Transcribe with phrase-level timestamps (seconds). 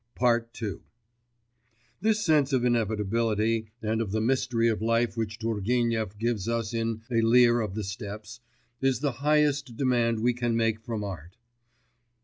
[0.19, 0.79] II
[2.01, 7.03] This sense of inevitability and of the mystery of life which Turgenev gives us in
[7.11, 8.39] A Lear of the Steppes
[8.81, 11.37] is the highest demand we can make from art.